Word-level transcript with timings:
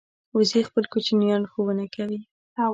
وزې 0.37 0.61
خپل 0.69 0.83
کوچنیان 0.93 1.43
ښوونه 1.51 1.85
کوي 1.95 2.19